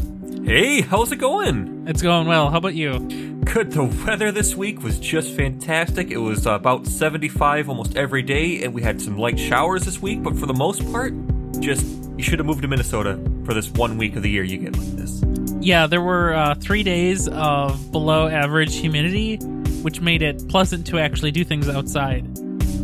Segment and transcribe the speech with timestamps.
[0.44, 1.86] Hey, how's it going?
[1.88, 2.50] it's going well.
[2.50, 3.35] How about you?
[3.46, 3.72] Good.
[3.72, 6.12] The weather this week was just fantastic.
[6.12, 10.22] It was about 75 almost every day, and we had some light showers this week,
[10.24, 11.14] but for the most part,
[11.60, 11.86] just
[12.18, 14.76] you should have moved to Minnesota for this one week of the year you get
[14.78, 15.22] like this.
[15.62, 19.38] Yeah, there were uh, three days of below average humidity,
[19.82, 22.36] which made it pleasant to actually do things outside.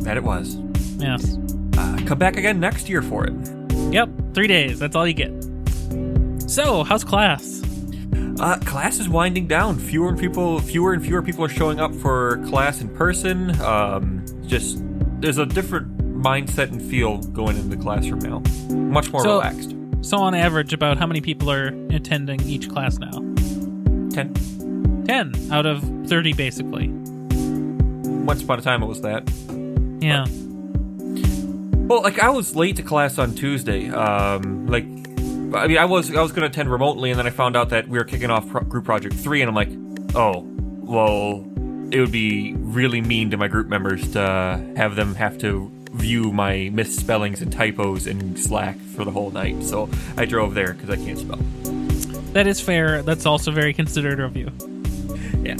[0.03, 0.55] That it was.
[0.97, 1.37] Yes.
[1.77, 3.33] Uh, come back again next year for it.
[3.91, 4.79] Yep, three days.
[4.79, 5.31] That's all you get.
[6.49, 7.60] So, how's class?
[8.39, 9.77] Uh, class is winding down.
[9.77, 13.59] Fewer and people, fewer and fewer people are showing up for class in person.
[13.61, 14.81] Um, just
[15.21, 18.39] there's a different mindset and feel going into the classroom now.
[18.75, 19.75] Much more So- relaxed.
[20.01, 23.11] So, on average, about how many people are attending each class now?
[24.09, 24.33] Ten.
[25.07, 26.87] 10 out of 30, basically.
[26.87, 29.29] Once upon a time, it was that.
[30.01, 30.25] Yeah.
[31.87, 33.89] Well, like I was late to class on Tuesday.
[33.91, 34.85] Um, like,
[35.53, 37.69] I mean, I was I was going to attend remotely, and then I found out
[37.69, 39.69] that we were kicking off pro- group project three, and I'm like,
[40.15, 40.47] oh,
[40.79, 41.45] well,
[41.91, 46.31] it would be really mean to my group members to have them have to view
[46.31, 49.61] my misspellings and typos in Slack for the whole night.
[49.63, 51.39] So I drove there because I can't spell.
[52.33, 53.01] That is fair.
[53.01, 54.51] That's also very considerate of you.
[55.43, 55.55] Yeah.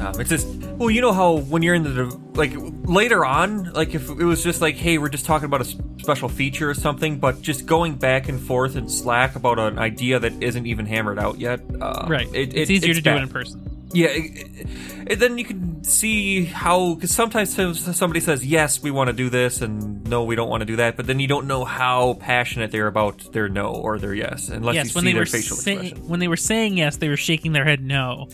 [0.00, 2.52] Um, it's just well, you know how when you're in the like
[2.88, 5.64] later on, like if it was just like, hey, we're just talking about a
[6.00, 10.18] special feature or something, but just going back and forth in Slack about an idea
[10.18, 11.60] that isn't even hammered out yet.
[11.80, 12.28] Uh, Right.
[12.34, 13.74] It, it's it- easier to do it in person.
[13.94, 14.08] Yeah.
[14.12, 19.30] It, then you can see how because sometimes somebody says yes, we want to do
[19.30, 22.12] this, and no, we don't want to do that, but then you don't know how
[22.20, 25.22] passionate they're about their no or their yes unless yes, you when see they their
[25.22, 26.06] were facial say- expression.
[26.08, 28.28] when they were saying yes, they were shaking their head no.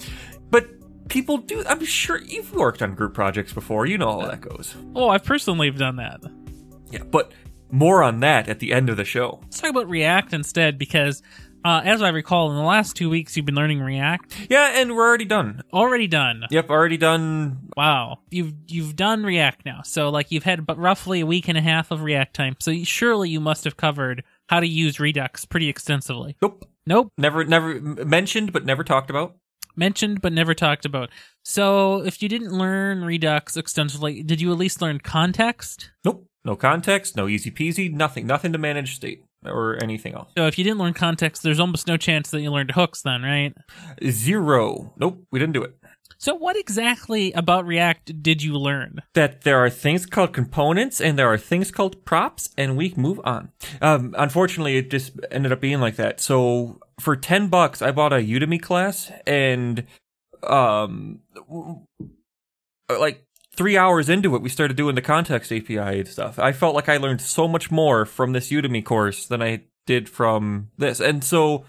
[0.50, 0.67] But
[1.09, 1.63] people do.
[1.67, 3.87] I'm sure you've worked on group projects before.
[3.87, 4.75] You know how that goes.
[4.95, 6.21] Oh, I personally have done that.
[6.91, 7.33] Yeah, but
[7.71, 9.41] more on that at the end of the show.
[9.43, 11.23] Let's talk about React instead, because
[11.65, 14.49] uh, as I recall, in the last two weeks, you've been learning React.
[14.51, 15.63] Yeah, and we're already done.
[15.73, 16.45] Already done.
[16.51, 17.69] Yep, already done.
[17.77, 19.83] Wow, you've you've done React now.
[19.83, 22.57] So like you've had but roughly a week and a half of React time.
[22.61, 26.37] So you, surely you must have covered how to use Redux pretty extensively.
[26.43, 26.69] Nope.
[26.87, 29.37] Nope, Never, never mentioned, but never talked about.
[29.77, 31.11] Mentioned but never talked about.
[31.43, 35.91] So if you didn't learn Redux extensively, did you at least learn context?
[36.05, 36.27] Nope.
[36.45, 40.29] No context, no easy peasy, nothing, nothing to manage state or anything else.
[40.37, 43.23] So if you didn't learn context, there's almost no chance that you learned hooks then,
[43.23, 43.55] right?
[44.11, 44.93] Zero.
[44.99, 45.75] Nope, we didn't do it.
[46.19, 49.03] So what exactly about React did you learn?
[49.15, 53.21] That there are things called components and there are things called props, and we move
[53.25, 53.53] on.
[53.83, 56.21] Um, unfortunately, it just ended up being like that.
[56.21, 59.85] So for ten bucks, I bought a Udemy class, and
[60.43, 61.21] um,
[62.89, 66.39] like three hours into it, we started doing the context API and stuff.
[66.39, 70.09] I felt like I learned so much more from this Udemy course than I did
[70.09, 71.65] from this, and so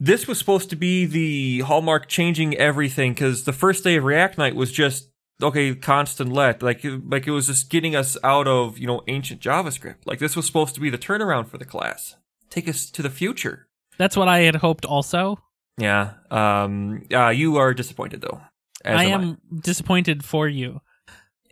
[0.00, 4.38] this was supposed to be the hallmark changing everything because the first day of React
[4.38, 5.08] Night was just
[5.42, 9.40] okay, constant let like like it was just getting us out of you know ancient
[9.40, 10.06] JavaScript.
[10.06, 12.16] Like this was supposed to be the turnaround for the class,
[12.50, 13.68] take us to the future.
[13.98, 15.38] That's what I had hoped also.
[15.78, 16.14] Yeah.
[16.30, 17.06] Um.
[17.12, 18.40] Uh, you are disappointed though.
[18.84, 19.22] I am.
[19.22, 20.80] am disappointed for you.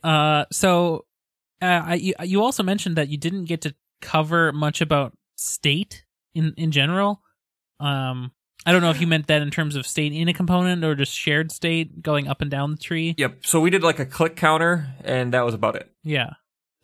[0.03, 1.07] Uh, so
[1.61, 6.05] uh, I, you, you also mentioned that you didn't get to cover much about state
[6.35, 7.23] in in general.
[7.83, 8.33] Um,
[8.65, 10.95] I don't know if you meant that in terms of state in a component or
[10.95, 13.15] just shared state going up and down the tree.
[13.19, 13.39] Yep.
[13.45, 15.91] So we did like a click counter, and that was about it.
[16.05, 16.35] Yeah.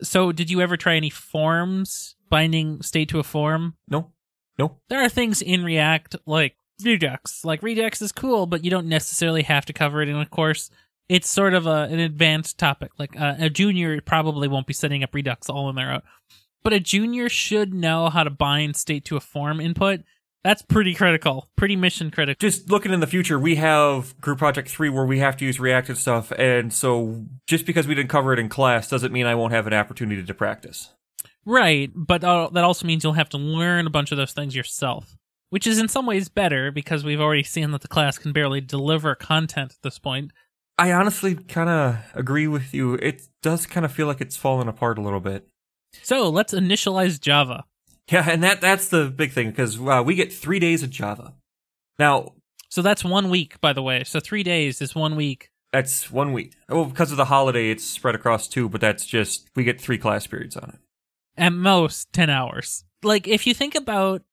[0.01, 3.75] So did you ever try any forms binding state to a form?
[3.87, 4.11] No.
[4.57, 4.77] No.
[4.89, 7.45] There are things in React like Redux.
[7.45, 10.69] Like Redux is cool, but you don't necessarily have to cover it in a course.
[11.07, 12.91] It's sort of a, an advanced topic.
[12.99, 16.01] Like uh, a junior probably won't be setting up Redux all in their own,
[16.61, 20.01] but a junior should know how to bind state to a form input.
[20.43, 22.39] That's pretty critical, pretty mission critical.
[22.39, 25.59] Just looking in the future, we have Group Project 3 where we have to use
[25.59, 29.35] reactive stuff, and so just because we didn't cover it in class doesn't mean I
[29.35, 30.93] won't have an opportunity to practice.
[31.45, 34.55] Right, but uh, that also means you'll have to learn a bunch of those things
[34.55, 35.17] yourself,
[35.49, 38.61] which is in some ways better because we've already seen that the class can barely
[38.61, 40.31] deliver content at this point.
[40.77, 42.93] I honestly kind of agree with you.
[42.93, 45.45] It does kind of feel like it's fallen apart a little bit.
[46.03, 47.65] So let's initialize Java.
[48.11, 51.33] Yeah, and that that's the big thing because uh, we get three days of Java.
[51.97, 52.33] Now
[52.69, 54.03] So that's one week, by the way.
[54.03, 55.49] So three days is one week.
[55.71, 56.55] that's one week.
[56.67, 59.97] Well, because of the holiday, it's spread across two, but that's just we get three
[59.97, 60.79] class periods on it.
[61.37, 62.83] at most 10 hours.
[63.03, 64.23] Like if you think about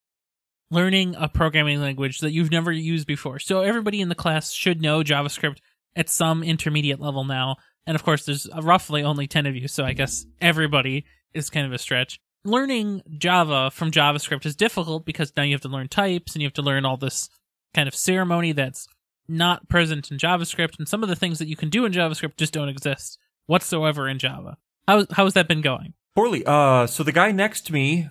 [0.71, 3.39] learning a programming language that you've never used before.
[3.39, 5.59] So everybody in the class should know JavaScript
[5.95, 7.57] at some intermediate level now.
[7.87, 11.67] And of course there's roughly only 10 of you, so I guess everybody is kind
[11.67, 12.19] of a stretch.
[12.47, 16.47] Learning Java from JavaScript is difficult because now you have to learn types and you
[16.47, 17.29] have to learn all this
[17.75, 18.87] kind of ceremony that's
[19.27, 22.37] not present in JavaScript and some of the things that you can do in JavaScript
[22.37, 24.59] just don't exist whatsoever in Java.
[24.87, 25.95] How how's that been going?
[26.15, 26.45] Poorly.
[26.47, 28.09] Uh, so the guy next to me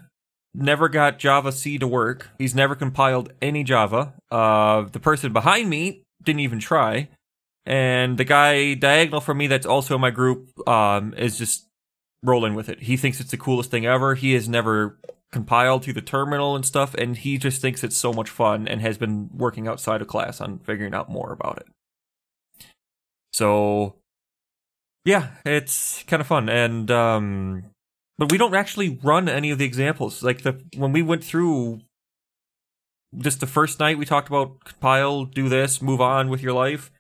[0.54, 2.30] never got javac to work.
[2.38, 4.16] He's never compiled any Java.
[4.30, 7.08] Uh, the person behind me didn't even try.
[7.66, 11.68] And the guy diagonal from me that's also in my group um, is just
[12.26, 12.84] rolling with it.
[12.84, 14.16] He thinks it's the coolest thing ever.
[14.16, 14.98] He has never
[15.32, 18.82] compiled to the terminal and stuff, and he just thinks it's so much fun and
[18.82, 21.68] has been working outside of class on figuring out more about it.
[23.34, 23.96] So,
[25.04, 26.50] yeah, it's kind of fun.
[26.50, 27.66] And um,
[28.18, 30.24] but we don't actually run any of the examples.
[30.24, 31.82] Like the when we went through
[33.18, 36.92] just the first night, we talked about compile, do this, move on with your life.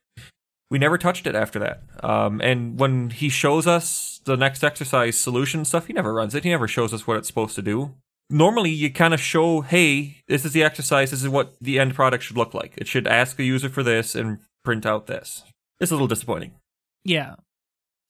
[0.71, 1.83] We never touched it after that.
[2.03, 6.43] Um, and when he shows us the next exercise solution stuff, he never runs it.
[6.43, 7.93] He never shows us what it's supposed to do.
[8.29, 11.11] Normally, you kind of show, hey, this is the exercise.
[11.11, 12.73] This is what the end product should look like.
[12.77, 15.43] It should ask a user for this and print out this.
[15.79, 16.53] It's a little disappointing.
[17.03, 17.35] Yeah.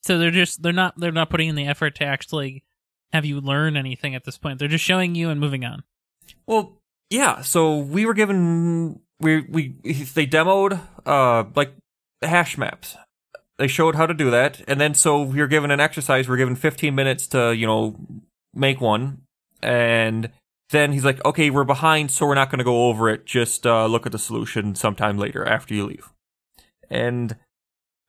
[0.03, 2.63] So they're just they're not they're not putting in the effort to actually
[3.11, 4.59] have you learn anything at this point.
[4.59, 5.83] They're just showing you and moving on.
[6.45, 6.79] Well,
[7.09, 7.41] yeah.
[7.41, 9.69] So we were given we we
[10.13, 11.73] they demoed uh like
[12.21, 12.97] hash maps.
[13.57, 16.27] They showed how to do that, and then so were given an exercise.
[16.27, 17.95] We are given 15 minutes to you know
[18.53, 19.21] make one,
[19.61, 20.29] and
[20.71, 23.25] then he's like, "Okay, we're behind, so we're not going to go over it.
[23.25, 26.11] Just uh, look at the solution sometime later after you leave."
[26.89, 27.37] And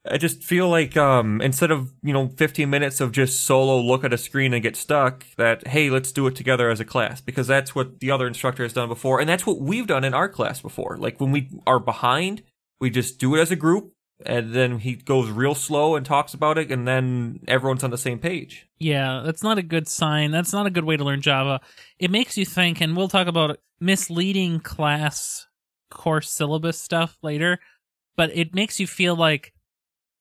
[0.09, 4.03] I just feel like um, instead of you know 15 minutes of just solo look
[4.03, 7.21] at a screen and get stuck, that hey, let's do it together as a class
[7.21, 10.13] because that's what the other instructor has done before, and that's what we've done in
[10.13, 10.97] our class before.
[10.97, 12.43] Like when we are behind,
[12.79, 13.93] we just do it as a group,
[14.25, 17.97] and then he goes real slow and talks about it, and then everyone's on the
[17.97, 18.67] same page.
[18.79, 20.31] Yeah, that's not a good sign.
[20.31, 21.61] That's not a good way to learn Java.
[21.99, 25.47] It makes you think, and we'll talk about misleading class
[25.89, 27.59] course syllabus stuff later,
[28.15, 29.53] but it makes you feel like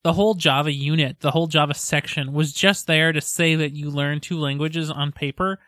[0.04, 3.90] the whole Java unit, the whole Java section was just there to say that you
[3.90, 5.58] learn two languages on paper,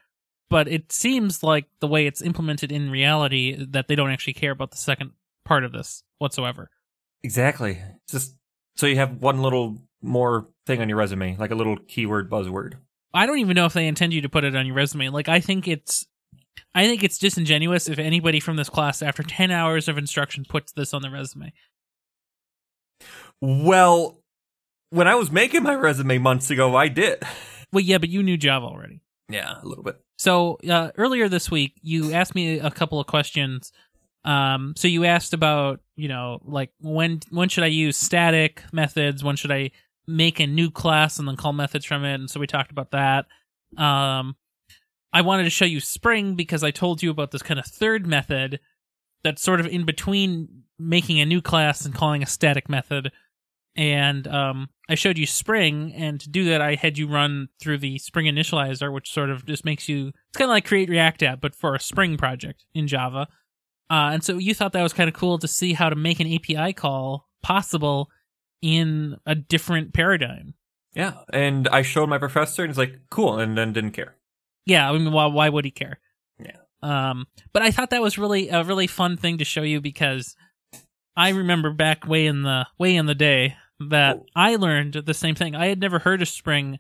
[0.49, 4.53] but it seems like the way it's implemented in reality that they don't actually care
[4.53, 5.11] about the second
[5.45, 6.71] part of this whatsoever.
[7.23, 7.79] Exactly.
[8.11, 8.35] Just
[8.77, 12.75] so you have one little more thing on your resume, like a little keyword buzzword.
[13.13, 15.09] I don't even know if they intend you to put it on your resume.
[15.09, 16.07] Like I think it's
[16.75, 20.73] I think it's disingenuous if anybody from this class after 10 hours of instruction puts
[20.73, 21.53] this on the resume.
[23.41, 24.21] Well,
[24.91, 27.23] when I was making my resume months ago, I did.
[27.71, 29.03] Well, yeah, but you knew Java already.
[29.29, 30.01] Yeah, a little bit.
[30.17, 33.73] So uh, earlier this week, you asked me a couple of questions.
[34.25, 39.25] Um, so you asked about, you know, like when when should I use static methods?
[39.25, 39.73] When should I
[40.07, 42.15] make a new class and then call methods from it?
[42.15, 43.27] And so we talked about that.
[43.77, 44.37] Um,
[45.13, 48.07] I wanted to show you Spring because I told you about this kind of third
[48.07, 48.61] method
[49.25, 53.11] that's sort of in between making a new class and calling a static method
[53.79, 57.79] and um, I showed you Spring, and to do that, I had you run through
[57.79, 60.09] the Spring Initializr, which sort of just makes you.
[60.09, 63.29] It's kind of like Create React app, but for a Spring project in Java.
[63.91, 66.21] Uh, and so you thought that was kind of cool to see how to make
[66.21, 68.11] an API call possible
[68.61, 70.55] in a different paradigm.
[70.95, 74.17] Yeah, and I showed my professor, and he's like, "Cool," and then didn't care.
[74.67, 75.99] Yeah, I mean, why, why would he care?
[76.39, 76.57] Yeah.
[76.83, 80.37] Um, but I thought that was really a really fun thing to show you because
[81.17, 84.27] I remember back way in the way in the day that oh.
[84.35, 85.55] I learned the same thing.
[85.55, 86.79] I had never heard of Spring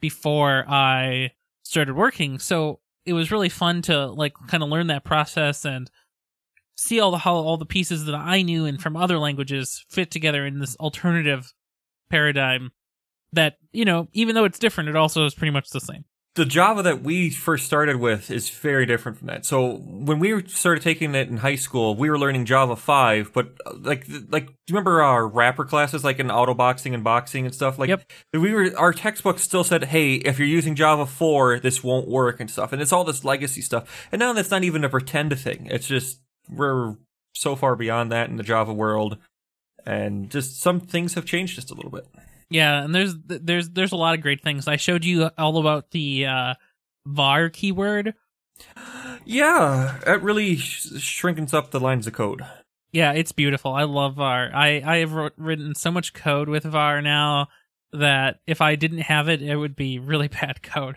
[0.00, 5.04] before I started working, so it was really fun to like kind of learn that
[5.04, 5.90] process and
[6.80, 10.10] see all the how all the pieces that I knew and from other languages fit
[10.10, 11.52] together in this alternative
[12.10, 12.72] paradigm
[13.32, 16.04] that, you know, even though it's different, it also is pretty much the same
[16.36, 19.44] the Java that we first started with is very different from that.
[19.44, 23.52] So when we started taking it in high school, we were learning Java 5, but
[23.66, 27.46] uh, like like do you remember our wrapper classes like in auto boxing and boxing
[27.46, 27.78] and stuff?
[27.78, 28.04] Like yep.
[28.32, 32.38] we were our textbook still said, "Hey, if you're using Java 4, this won't work"
[32.38, 32.72] and stuff.
[32.72, 34.08] And it's all this legacy stuff.
[34.12, 35.66] And now that's not even a pretend thing.
[35.66, 36.20] It's just
[36.50, 36.96] we're
[37.34, 39.18] so far beyond that in the Java world
[39.86, 42.06] and just some things have changed just a little bit.
[42.48, 44.66] Yeah, and there's there's there's a lot of great things.
[44.66, 46.54] I showed you all about the uh,
[47.06, 48.14] var keyword.
[49.26, 52.42] Yeah, it really sh- shrinkens up the lines of code.
[52.90, 53.74] Yeah, it's beautiful.
[53.74, 54.50] I love var.
[54.52, 57.48] I I have wrote, written so much code with var now
[57.92, 60.96] that if I didn't have it, it would be really bad code.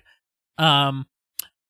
[0.58, 1.06] Um,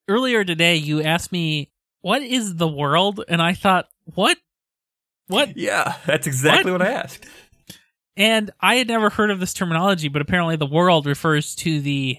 [0.08, 1.72] earlier today you asked me
[2.04, 4.38] what is the world, and I thought, what,
[5.28, 5.58] what?
[5.58, 7.26] Yeah, that's exactly what, what I asked.
[8.16, 12.18] And I had never heard of this terminology, but apparently the world refers to the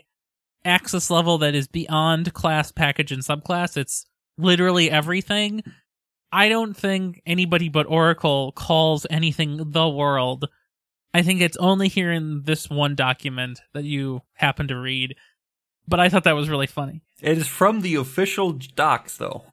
[0.65, 3.77] access level that is beyond class, package, and subclass.
[3.77, 4.07] It's
[4.39, 5.63] literally everything.
[6.33, 10.49] I don't think anybody but Oracle calls anything the world.
[11.13, 15.15] I think it's only here in this one document that you happen to read.
[15.87, 17.03] But I thought that was really funny.
[17.21, 19.45] It is from the official docs, though.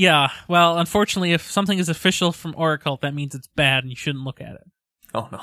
[0.00, 3.96] Yeah, well, unfortunately, if something is official from Oracle, that means it's bad and you
[3.96, 4.66] shouldn't look at it.
[5.12, 5.42] Oh, no.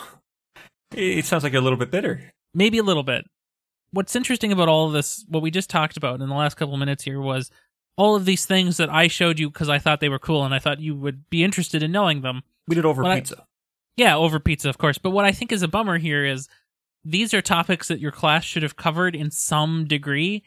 [0.96, 2.32] It sounds like a little bit bitter.
[2.56, 3.26] Maybe a little bit.
[3.92, 6.74] What's interesting about all of this, what we just talked about in the last couple
[6.74, 7.52] of minutes here, was
[7.98, 10.56] all of these things that I showed you because I thought they were cool and
[10.56, 12.42] I thought you would be interested in knowing them.
[12.68, 13.42] We did over pizza.
[13.42, 13.44] I,
[13.96, 14.98] yeah, over pizza, of course.
[14.98, 16.50] But what I think is a bummer here is
[17.06, 20.42] these are topics that your class should have covered in some degree.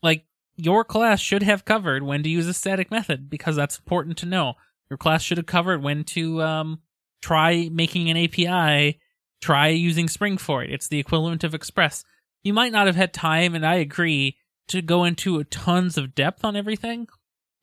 [0.00, 0.26] Like,
[0.58, 4.26] your class should have covered when to use a static method because that's important to
[4.26, 4.54] know.
[4.90, 6.80] Your class should have covered when to um,
[7.22, 9.00] try making an API,
[9.40, 10.70] try using Spring for it.
[10.72, 12.04] It's the equivalent of Express.
[12.42, 14.36] You might not have had time, and I agree,
[14.68, 17.08] to go into tons of depth on everything,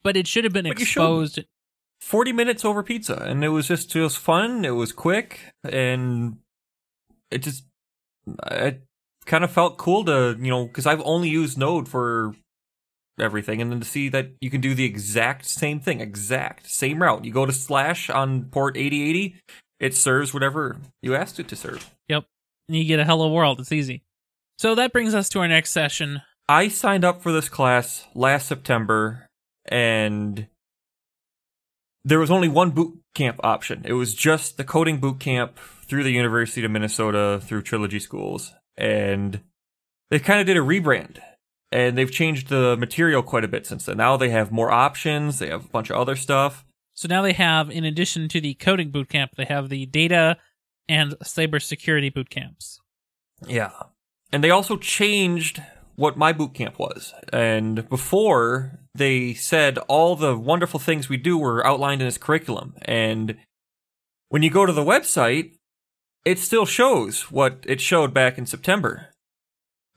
[0.02, 1.44] but it should have been but exposed.
[2.00, 6.38] 40 minutes over pizza, and it was just it was fun, it was quick, and
[7.30, 7.64] it just
[8.50, 8.82] it
[9.26, 12.34] kind of felt cool to, you know, because I've only used Node for
[13.18, 17.02] everything and then to see that you can do the exact same thing exact same
[17.02, 17.24] route.
[17.24, 19.36] You go to slash on port 8080
[19.78, 21.94] it serves whatever you asked it to serve.
[22.08, 22.24] Yep.
[22.68, 23.60] And you get a hello world.
[23.60, 24.02] It's easy.
[24.58, 26.22] So that brings us to our next session.
[26.48, 29.26] I signed up for this class last september
[29.66, 30.46] and
[32.04, 33.82] there was only one boot camp option.
[33.84, 38.52] It was just the coding boot camp through the university of minnesota through trilogy schools
[38.76, 39.40] and
[40.10, 41.18] they kind of did a rebrand
[41.76, 43.98] and they've changed the material quite a bit since then.
[43.98, 45.38] Now they have more options.
[45.38, 46.64] They have a bunch of other stuff.
[46.94, 50.38] So now they have, in addition to the coding bootcamp, they have the data
[50.88, 52.78] and cybersecurity bootcamps.
[53.46, 53.72] Yeah,
[54.32, 55.60] and they also changed
[55.96, 57.12] what my bootcamp was.
[57.30, 62.74] And before they said all the wonderful things we do were outlined in this curriculum,
[62.86, 63.36] and
[64.30, 65.52] when you go to the website,
[66.24, 69.10] it still shows what it showed back in September.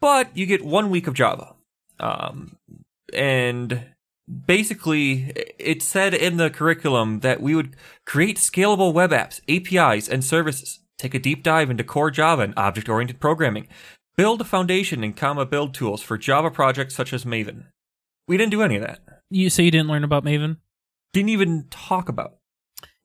[0.01, 1.55] But you get one week of Java.
[1.99, 2.57] Um,
[3.13, 3.85] and
[4.45, 7.75] basically, it said in the curriculum that we would
[8.05, 12.53] create scalable web apps, APIs, and services, take a deep dive into core Java and
[12.57, 13.67] object oriented programming,
[14.15, 17.65] build a foundation in comma build tools for Java projects such as Maven.
[18.27, 18.99] We didn't do any of that.
[19.29, 20.57] You so you didn't learn about Maven?
[21.13, 22.35] Didn't even talk about.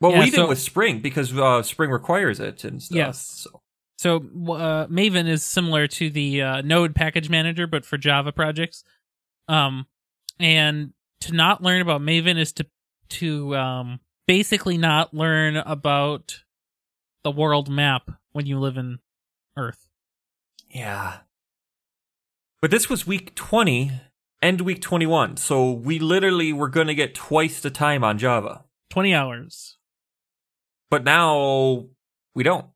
[0.01, 2.97] Well, yeah, we did with Spring because uh, Spring requires it and stuff.
[2.97, 3.47] Yes.
[3.51, 3.63] So.
[4.05, 8.85] So uh, Maven is similar to the uh, Node package manager, but for Java projects.
[9.49, 9.87] Um,
[10.39, 12.67] and to not learn about Maven is to
[13.09, 16.43] to um, basically not learn about
[17.23, 18.99] the world map when you live in
[19.57, 19.89] Earth.
[20.69, 21.21] Yeah.
[22.61, 23.91] But this was week 20
[24.43, 28.65] and week 21, so we literally were going to get twice the time on Java.
[28.91, 29.79] 20 hours.
[30.91, 31.87] But now
[32.35, 32.67] we don't.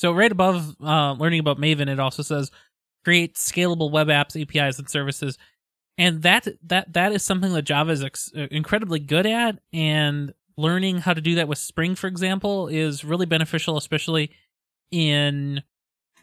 [0.00, 2.50] So right above uh, learning about Maven, it also says
[3.04, 5.36] create scalable web apps, APIs, and services,
[5.98, 9.58] and that that that is something that Java is ex- uh, incredibly good at.
[9.74, 14.30] And learning how to do that with Spring, for example, is really beneficial, especially
[14.90, 15.62] in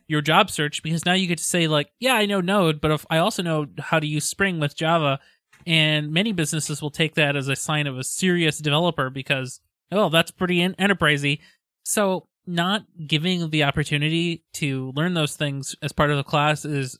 [0.08, 2.90] your job search, because now you get to say like, yeah, I know Node, but
[2.90, 5.20] if I also know how to use Spring with Java,
[5.68, 9.60] and many businesses will take that as a sign of a serious developer because
[9.92, 11.42] oh, that's pretty enterprisey.
[11.84, 16.98] So not giving the opportunity to learn those things as part of the class is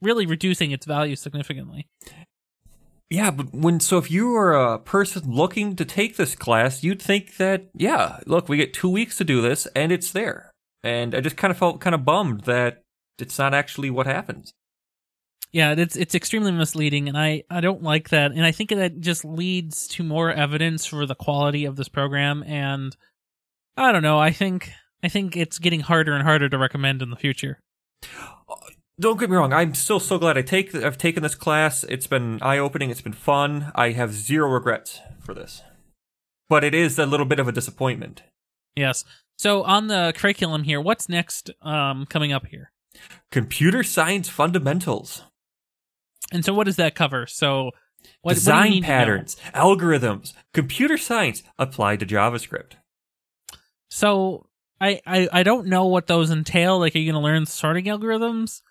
[0.00, 1.88] really reducing its value significantly.
[3.10, 7.02] Yeah, but when so if you are a person looking to take this class, you'd
[7.02, 10.50] think that yeah, look, we get 2 weeks to do this and it's there.
[10.82, 12.82] And I just kind of felt kind of bummed that
[13.18, 14.52] it's not actually what happens.
[15.52, 19.00] Yeah, it's it's extremely misleading and I I don't like that and I think that
[19.00, 22.96] just leads to more evidence for the quality of this program and
[23.76, 24.18] I don't know.
[24.18, 24.70] I think
[25.02, 27.60] I think it's getting harder and harder to recommend in the future.
[29.00, 29.52] Don't get me wrong.
[29.52, 31.84] I'm still so glad I take I've taken this class.
[31.84, 32.90] It's been eye opening.
[32.90, 33.72] It's been fun.
[33.74, 35.62] I have zero regrets for this,
[36.48, 38.22] but it is a little bit of a disappointment.
[38.76, 39.04] Yes.
[39.36, 42.70] So on the curriculum here, what's next um, coming up here?
[43.32, 45.24] Computer science fundamentals.
[46.32, 47.26] And so, what does that cover?
[47.26, 47.72] So,
[48.22, 52.74] what, design what patterns, algorithms, computer science applied to JavaScript.
[53.88, 54.46] So
[54.80, 56.78] I, I I don't know what those entail.
[56.78, 58.62] Like, are you going to learn sorting algorithms?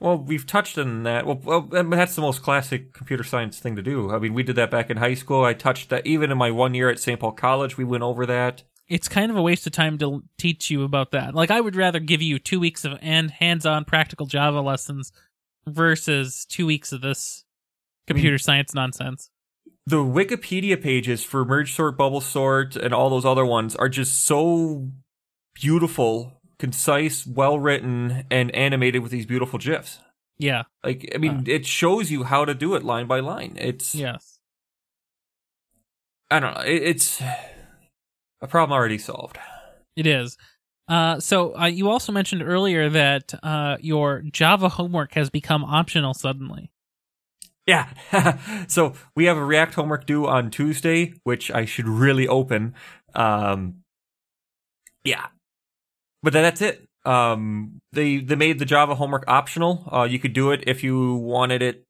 [0.00, 1.24] Well, we've touched on that.
[1.24, 4.10] Well, well, that's the most classic computer science thing to do.
[4.10, 5.44] I mean, we did that back in high school.
[5.44, 7.18] I touched that even in my one year at St.
[7.18, 7.78] Paul College.
[7.78, 8.64] We went over that.
[8.88, 11.34] It's kind of a waste of time to teach you about that.
[11.34, 15.10] Like, I would rather give you two weeks of and hands-on practical Java lessons
[15.66, 17.44] versus two weeks of this
[18.06, 19.30] computer science nonsense.
[19.86, 24.24] The Wikipedia pages for merge sort, bubble sort, and all those other ones are just
[24.24, 24.88] so
[25.54, 29.98] beautiful, concise, well written, and animated with these beautiful gifs.
[30.38, 30.62] Yeah.
[30.82, 31.42] Like, I mean, Uh.
[31.46, 33.56] it shows you how to do it line by line.
[33.60, 34.38] It's, Yes.
[36.30, 37.20] I don't know, it, it's
[38.40, 39.38] a problem already solved.
[39.96, 40.36] It is.
[40.88, 46.14] Uh, so uh, you also mentioned earlier that uh, your Java homework has become optional
[46.14, 46.70] suddenly.
[47.66, 47.88] Yeah.
[48.68, 52.74] so we have a React homework due on Tuesday, which I should really open.
[53.14, 53.76] Um,
[55.04, 55.26] yeah.
[56.22, 56.86] But then that's it.
[57.04, 59.86] Um, they they made the Java homework optional.
[59.92, 61.84] Uh, you could do it if you wanted it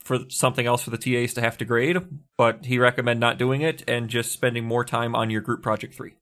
[0.00, 1.98] for something else for the TAs to have to grade,
[2.36, 5.94] but he recommend not doing it and just spending more time on your group project
[5.94, 6.14] three.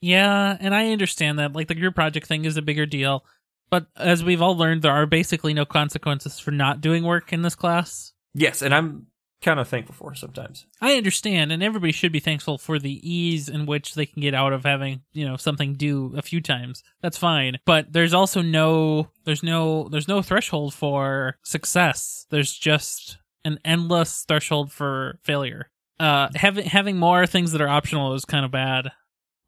[0.00, 1.54] Yeah, and I understand that.
[1.54, 3.24] Like the group project thing is a bigger deal,
[3.70, 7.42] but as we've all learned, there are basically no consequences for not doing work in
[7.42, 8.12] this class.
[8.34, 9.06] Yes, and I'm
[9.40, 10.66] kind of thankful for sometimes.
[10.80, 14.34] I understand, and everybody should be thankful for the ease in which they can get
[14.34, 16.82] out of having, you know, something due a few times.
[17.02, 17.58] That's fine.
[17.64, 22.26] But there's also no there's no there's no threshold for success.
[22.30, 25.70] There's just an endless threshold for failure.
[26.00, 28.90] Uh having having more things that are optional is kind of bad.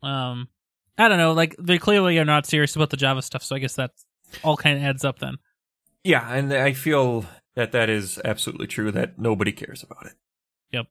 [0.02, 0.48] Um
[0.98, 3.58] I don't know, like they clearly are not serious about the Java stuff, so I
[3.58, 3.92] guess that
[4.42, 5.36] all kind of adds up then.
[6.04, 10.14] Yeah, and I feel that that is absolutely true that nobody cares about it.
[10.72, 10.86] Yep.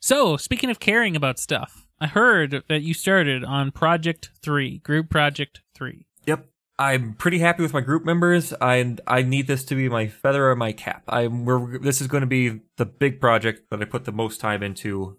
[0.00, 5.08] So, speaking of caring about stuff, I heard that you started on Project 3, Group
[5.10, 6.06] Project 3.
[6.26, 6.46] Yep.
[6.78, 8.52] I'm pretty happy with my group members.
[8.60, 11.04] I I need this to be my feather or my cap.
[11.06, 14.40] I'm we're this is going to be the big project that I put the most
[14.40, 15.18] time into,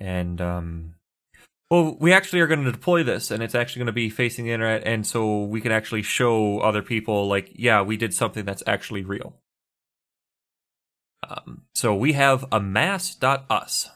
[0.00, 0.95] and um,
[1.70, 4.44] well, we actually are going to deploy this, and it's actually going to be facing
[4.44, 8.44] the internet, and so we can actually show other people like, yeah, we did something
[8.44, 9.36] that's actually real.
[11.28, 13.90] Um, so we have amass.us.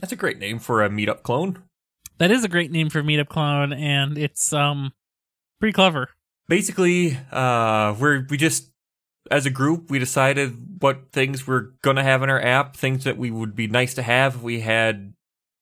[0.00, 1.62] That's a great name for a meetup clone.
[2.18, 4.92] That is a great name for Meetup Clone, and it's um
[5.58, 6.10] pretty clever.
[6.46, 8.70] basically uh we're we just
[9.30, 13.16] as a group we decided what things we're gonna have in our app things that
[13.16, 15.13] we would be nice to have if we had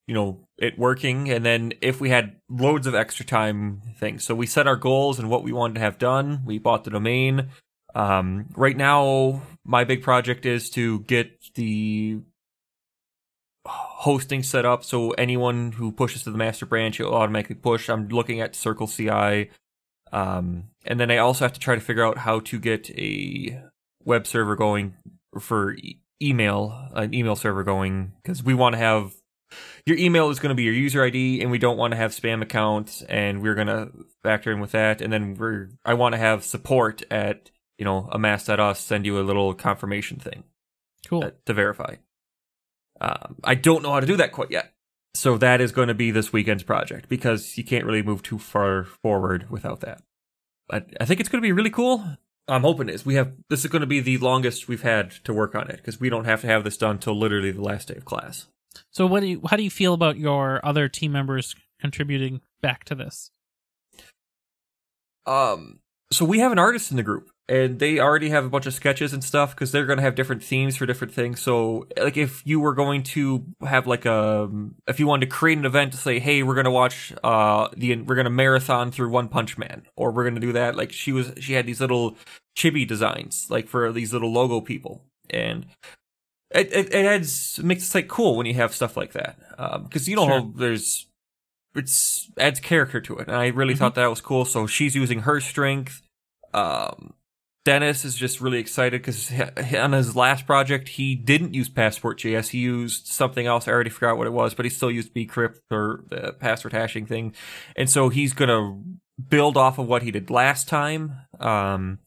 [0.07, 1.31] you know it working.
[1.31, 4.25] And then if we had loads of extra time things.
[4.25, 6.43] So we set our goals and what we wanted to have done.
[6.45, 7.51] We bought the domain.
[7.95, 12.21] Um right now my big project is to get the
[13.67, 14.85] hosting set up.
[14.85, 17.89] So anyone who pushes to the master branch it'll automatically push.
[17.89, 19.51] I'm looking at CircleCI
[20.13, 23.63] um, and then I also have to try to figure out how to get a
[24.05, 24.95] web server going
[25.41, 29.15] for e- email, an email server going, because we want to have
[29.87, 32.13] your email is going to be your user ID, and we don't want to have
[32.13, 33.91] spam accounts, and we're going to
[34.23, 35.01] factor in with that.
[35.01, 39.23] And then we're I want to have support at you know amass.us send you a
[39.23, 40.45] little confirmation thing
[41.09, 41.25] Cool.
[41.25, 41.97] uh, to verify.
[43.01, 44.73] Um, I don't know how to do that quite yet.
[45.15, 48.39] So that is going to be this weekend's project because you can't really move too
[48.39, 50.01] far forward without that.
[50.69, 52.03] But I think it's going to be really cool.
[52.49, 53.05] I'm hoping it is.
[53.05, 55.77] We have this is going to be the longest we've had to work on it
[55.77, 58.47] because we don't have to have this done till literally the last day of class.
[58.91, 62.85] So, what do you how do you feel about your other team members contributing back
[62.85, 63.31] to this?
[65.27, 65.81] Um,
[66.13, 68.75] so we have an artist in the group, and they already have a bunch of
[68.75, 71.41] sketches and stuff because they're going to have different themes for different things.
[71.41, 74.51] So, like, if you were going to have like a,
[74.87, 77.69] if you wanted to create an event to say, hey, we're going to watch, uh,
[77.77, 80.77] the we're going to marathon through One Punch Man, or we're going to do that.
[80.77, 82.17] Like, she was, she had these little
[82.57, 85.67] chibi designs, like for these little logo people, and.
[86.55, 89.39] It, it, it adds makes it like cool when you have stuff like that
[89.85, 90.53] because you know Sure.
[90.55, 91.07] there's
[91.75, 93.79] it's adds character to it and i really Mhm.
[93.79, 96.03] thought that was cool so she's using her strength
[96.53, 97.15] um
[97.65, 99.33] dennis is just really excited because
[99.75, 104.19] on his last project he didn't use Passport.js he used something else i already forgot
[104.19, 107.33] what it was but he still used bcrypt or the password hashing thing
[107.77, 108.79] and so he's gonna
[109.31, 111.99] build off of what he did last time um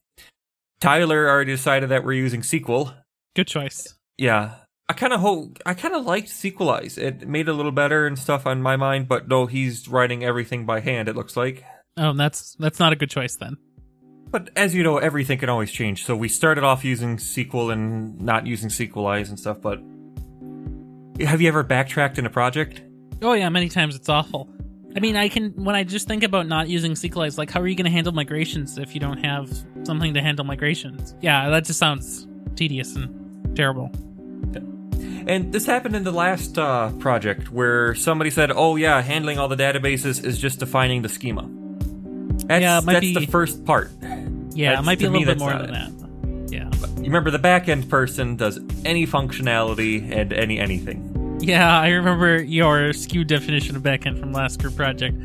[0.80, 2.94] tyler already decided that we're using sql
[3.36, 3.95] Good choice.
[4.18, 4.56] Yeah.
[4.88, 6.98] I kind of hope I kind of liked Sequelize.
[6.98, 10.24] It made it a little better and stuff on my mind, but no, he's writing
[10.24, 11.10] everything by hand.
[11.10, 11.64] It looks like.
[11.98, 13.58] Oh, that's that's not a good choice then.
[14.30, 16.06] But as you know, everything can always change.
[16.06, 19.60] So we started off using SQL and not using Sequelize and stuff.
[19.62, 19.80] But
[21.26, 22.82] have you ever backtracked in a project?
[23.22, 24.50] Oh yeah, many times it's awful.
[24.96, 27.68] I mean, I can when I just think about not using Sequelize, like how are
[27.68, 29.50] you going to handle migrations if you don't have
[29.84, 31.16] something to handle migrations?
[31.22, 33.90] Yeah, that just sounds tedious and terrible.
[35.28, 39.48] And this happened in the last uh, project where somebody said, "Oh yeah, handling all
[39.48, 41.50] the databases is just defining the schema."
[42.48, 43.90] That's, Yeah, it might that's be- the first part.
[44.02, 46.52] Yeah, That's- it might be to a me, little bit more than that.
[46.52, 46.70] Yeah.
[46.98, 51.38] You remember the backend person does any functionality and any anything.
[51.42, 55.18] Yeah, I remember your skewed definition of backend from last group project.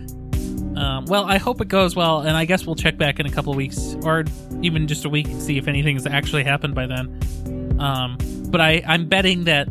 [0.77, 3.31] Um, well, I hope it goes well, and I guess we'll check back in a
[3.31, 4.25] couple of weeks, or
[4.63, 7.77] even just a week, and see if anything's actually happened by then.
[7.79, 8.17] Um,
[8.51, 9.69] but I, I'm betting that,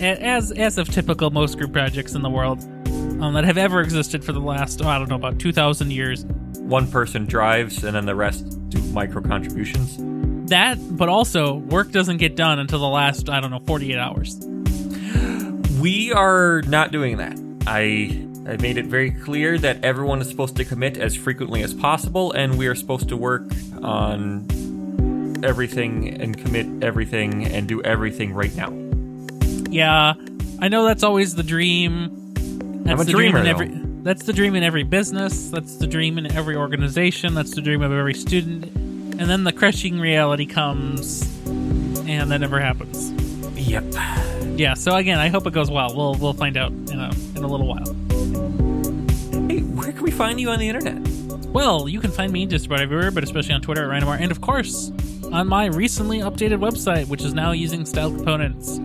[0.00, 2.62] as as of typical most group projects in the world
[3.20, 5.92] um, that have ever existed for the last, oh, I don't know, about two thousand
[5.92, 6.24] years,
[6.60, 9.98] One person drives and then the rest do micro contributions.
[10.48, 14.38] that, but also work doesn't get done until the last, I don't know, 48 hours.
[15.80, 17.38] We are not doing that.
[17.66, 21.72] I I made it very clear that everyone is supposed to commit as frequently as
[21.74, 23.50] possible, and we are supposed to work
[23.82, 24.46] on
[25.44, 28.72] everything and commit everything and do everything right now.
[29.70, 30.14] Yeah,
[30.60, 32.32] I know that's always the dream.
[32.84, 33.68] That's I'm a the dream dreamer, in every.
[34.02, 35.50] That's the dream in every business.
[35.50, 37.34] That's the dream in every organization.
[37.34, 38.64] That's the dream of every student.
[38.66, 43.12] And then the crushing reality comes, and that never happens.
[43.56, 43.84] Yep.
[44.58, 44.74] Yeah.
[44.74, 45.94] So again, I hope it goes well.
[45.94, 47.94] We'll we'll find out in a in a little while.
[49.48, 51.00] Hey, where can we find you on the internet?
[51.48, 54.30] Well, you can find me just about everywhere, but especially on Twitter at Randamar, and
[54.30, 54.92] of course
[55.34, 58.78] on my recently updated website, which is now using style components.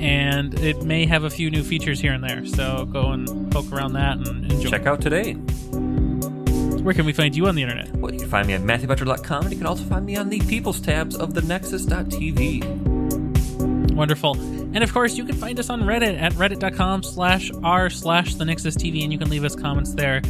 [0.00, 3.70] And it may have a few new features here and there, so go and poke
[3.70, 4.70] around that and enjoy.
[4.70, 5.34] Check out today.
[6.82, 7.94] Where can we find you on the internet?
[7.96, 10.40] Well, you can find me at MatthewButcher.com, and you can also find me on the
[10.40, 12.64] People's tabs of the Nexus.tv.
[13.92, 14.40] Wonderful.
[14.72, 18.46] And of course, you can find us on Reddit at reddit.com slash r slash the
[18.46, 20.22] Nexus TV, and you can leave us comments there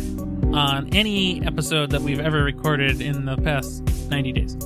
[0.52, 4.56] on any episode that we've ever recorded in the past 90 days.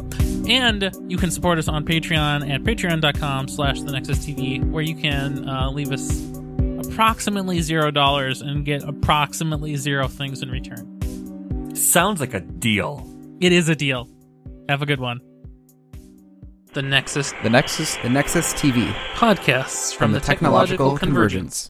[0.48, 4.94] And you can support us on Patreon at patreon.com slash the Nexus TV, where you
[4.94, 6.22] can uh, leave us
[6.86, 11.74] approximately zero dollars and get approximately zero things in return.
[11.74, 13.08] Sounds like a deal.
[13.40, 14.08] It is a deal.
[14.68, 15.20] Have a good one.
[16.72, 21.68] The Nexus The Nexus, the Nexus TV podcasts from the Technological Convergence.